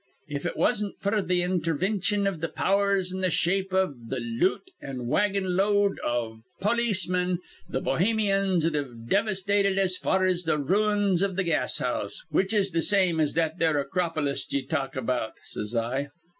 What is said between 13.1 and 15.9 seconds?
as that there Acropulist ye talk about,' says